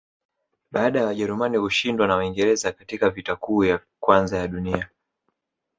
Baada 0.71 0.99
ya 0.99 1.05
Wajerumani 1.05 1.59
kushindwa 1.59 2.07
na 2.07 2.15
Waingereza 2.15 2.71
katika 2.71 3.09
Vita 3.09 3.35
Kuu 3.35 3.63
ya 3.63 3.79
Kwanza 3.99 4.37
ya 4.37 4.47
dunia 4.47 4.89